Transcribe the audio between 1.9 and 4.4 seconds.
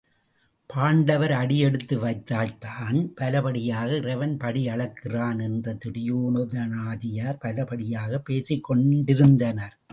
வைத்ததால்தான் பலபடியாக இறைவன்